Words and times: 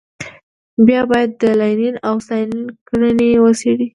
بیا 0.85 1.01
باید 1.11 1.31
د 1.41 1.43
لینین 1.59 1.95
او 2.07 2.15
ستالین 2.25 2.61
کړنې 2.87 3.29
وڅېړو. 3.43 3.87